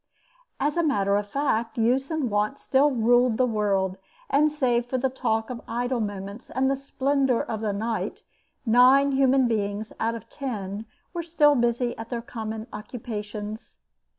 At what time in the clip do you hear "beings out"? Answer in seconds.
9.47-10.15